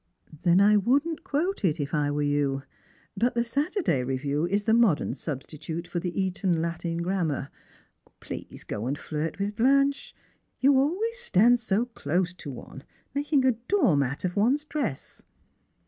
[0.45, 2.63] "Then I wouldn't quote it, if I were you.
[3.15, 7.51] But the Saturday Beview is the modern substitute for the Eton Latin Grammar.
[8.19, 10.15] Please, go and flirt with Blanche.
[10.59, 12.83] You always stand so close to one,
[13.13, 15.21] making a door mat of one's dress